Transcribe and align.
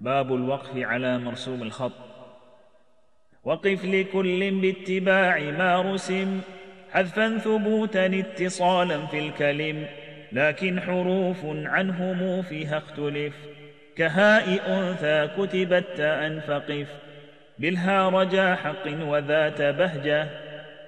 باب 0.00 0.34
الوقف 0.34 0.76
على 0.76 1.18
مرسوم 1.18 1.62
الخط. 1.62 1.92
وقف 3.44 3.84
لكل 3.84 4.50
باتباع 4.50 5.40
ما 5.40 5.82
رسم 5.82 6.40
حذفا 6.92 7.38
ثبوتا 7.38 8.06
اتصالا 8.06 9.06
في 9.06 9.18
الكلم 9.18 9.86
لكن 10.32 10.80
حروف 10.80 11.36
عنهم 11.44 12.42
فيها 12.42 12.78
اختلف. 12.78 13.34
كهاء 13.96 14.72
أنثى 14.78 15.28
كتبت 15.36 15.84
تاء 15.96 16.38
فقف 16.38 16.88
بالها 17.58 18.08
رجا 18.08 18.54
حق 18.54 18.86
وذات 18.86 19.62
بهجة 19.62 20.28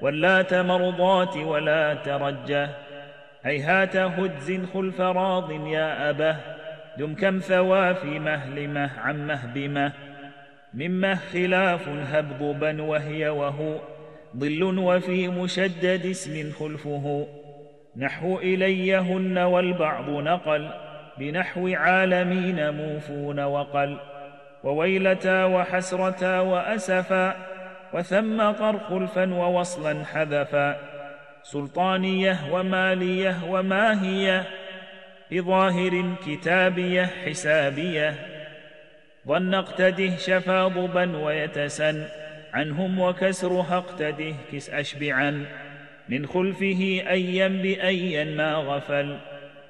واللات 0.00 0.54
مرضات 0.54 1.36
ولا 1.36 1.94
ترجة. 1.94 2.70
هيهات 3.42 3.96
هجز 3.96 4.60
خلف 4.74 5.00
راض 5.00 5.66
يا 5.66 6.10
أبه 6.10 6.36
دم 6.98 7.14
كم 7.14 7.38
ثوى 7.38 7.94
في 7.94 8.18
مهلمة 8.18 8.90
عن 8.98 9.26
مهبمه 9.26 9.92
ممه 10.74 11.14
خلاف 11.14 11.88
هبضبا 11.88 12.82
وهي 12.82 13.28
وهو 13.28 13.78
ظل 14.36 14.78
وفي 14.78 15.28
مشدد 15.28 16.06
اسم 16.06 16.52
خلفه. 16.52 17.26
نحو 17.96 18.38
إليهن 18.38 19.38
والبعض 19.38 20.10
نقل 20.10 20.68
بنحو 21.18 21.68
عالمين 21.68 22.70
موفون 22.74 23.40
وقل. 23.40 23.98
وويلتا 24.64 25.44
وحسرتا 25.44 26.40
وأسفا 26.40 27.36
وثم 27.94 28.40
قر 28.40 28.78
خلفا 28.78 29.34
ووصلا 29.34 30.04
حذفا. 30.04 30.76
سلطانية 31.42 32.38
ومالية 32.52 33.36
وماهية 33.48 34.44
بظاهر 35.32 36.14
كتابيه 36.26 37.10
حسابيه. 37.26 38.14
ظن 39.28 39.54
اقتده 39.54 40.16
شفا 40.16 40.76
ظبا 40.76 41.16
ويتسن. 41.16 42.04
عنهم 42.54 42.98
وكسر 42.98 43.60
ها 43.60 43.76
اقتده 43.76 44.34
كس 44.52 44.70
أشبعا. 44.70 45.44
من 46.08 46.26
خلفه 46.26 47.02
أيا 47.10 47.48
بأيا 47.48 48.24
ما 48.24 48.54
غفل. 48.54 49.18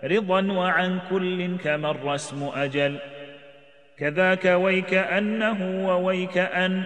رضى 0.04 0.52
وعن 0.52 0.98
كل 1.10 1.56
كما 1.56 1.90
الرسم 1.90 2.50
أجل. 2.56 2.98
كذاك 3.98 4.44
ويكأنه 4.44 5.86
وويكأن. 5.88 6.82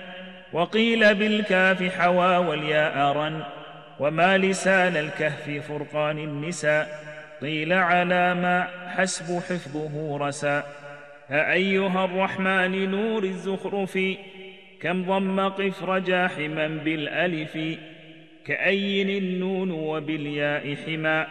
وقيل 0.52 1.14
بالكاف 1.14 1.98
حوى 1.98 2.36
والياء 2.36 3.16
رن. 3.16 3.42
وما 4.00 4.38
لسان 4.38 4.96
الكهف 4.96 5.66
فرقان 5.68 6.18
النساء. 6.18 7.10
قيل 7.41 7.72
على 7.72 8.34
ما 8.34 8.69
حسب 8.86 9.24
حفظه 9.24 10.16
رسا 10.16 10.64
أأيها 11.30 12.05
الرحمن 12.05 12.91
نور 12.91 13.24
الزخرف 13.24 13.98
كم 14.80 15.05
ضم 15.05 15.41
قفر 15.41 15.98
جاحما 15.98 16.66
بالألف 16.68 17.78
كأين 18.46 19.11
النون 19.11 19.70
وبالياء 19.70 20.74
حما. 20.74 21.27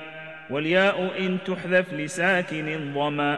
والياء 0.49 1.19
إن 1.19 1.37
تحذف 1.45 1.93
لساكن 1.93 2.93
ضما. 2.93 3.37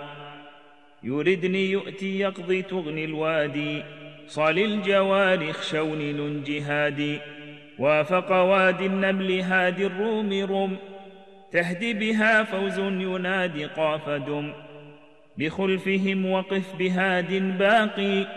يردني 1.03 1.71
يؤتي 1.71 2.19
يقضي 2.19 2.61
تغني 2.61 3.05
الوادي 3.05 3.83
صال 4.27 4.59
الجوار 4.59 5.49
اخشون 5.49 6.43
جهادي 6.43 7.19
وافق 7.79 8.31
وادي 8.31 8.85
النمل 8.85 9.41
هادي 9.41 9.85
الروم 9.85 10.43
رم. 10.43 10.90
تهدي 11.51 11.93
بها 11.93 12.43
فوز 12.43 12.79
ينادي 12.79 13.65
قاف 13.65 14.09
دم. 14.09 14.53
بخلفهم 15.37 16.25
وقف 16.25 16.75
بهاد 16.75 17.57
باقي 17.57 18.27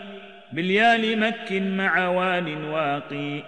باليال 0.53 1.19
مك 1.19 1.51
مع 1.51 2.07
وال 2.07 2.65
واقي. 2.65 3.43